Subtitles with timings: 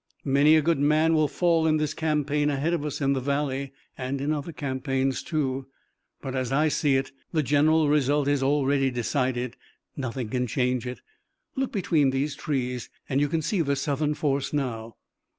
[0.25, 3.71] Many a good man will fall in this campaign ahead of us in the valley,
[3.95, 5.67] and in other campaigns too,
[6.23, 9.57] but, as I see it, the general result is already decided.
[9.95, 11.01] Nothing can change it.
[11.55, 14.95] Look between these trees, and you can see the Southern force now."